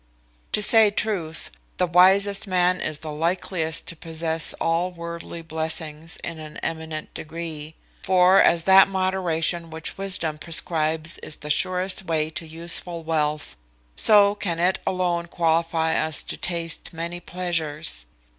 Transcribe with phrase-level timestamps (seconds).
[0.53, 6.39] To say truth, the wisest man is the likeliest to possess all worldly blessings in
[6.39, 12.47] an eminent degree; for as that moderation which wisdom prescribes is the surest way to
[12.47, 13.55] useful wealth,
[13.95, 18.07] so can it alone qualify us to taste many pleasures.